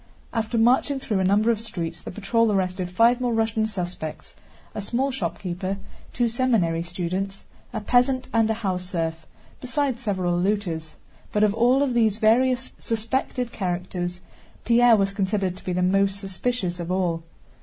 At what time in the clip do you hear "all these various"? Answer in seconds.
11.53-12.71